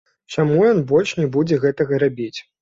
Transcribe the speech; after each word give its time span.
Чаму 0.35 0.63
ён 0.69 0.79
больш 0.91 1.13
не 1.19 1.27
будзе 1.37 1.61
гэтага 1.67 2.01
рабіць? 2.07 2.33